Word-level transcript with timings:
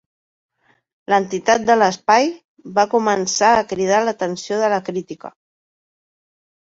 L'entitat 1.13 1.67
de 1.67 1.75
l'espai 1.81 2.25
va 2.79 2.87
començar 2.95 3.53
a 3.59 3.67
cridar 3.75 4.03
l'atenció 4.07 4.59
de 4.65 4.75
la 4.77 4.85
crítica. 4.89 5.33